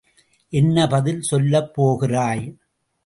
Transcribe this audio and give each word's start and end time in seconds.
என்ன 0.53 0.87
பதில் 0.87 1.21
சொல்லப் 1.21 1.73
போகிறாய்? 1.73 2.43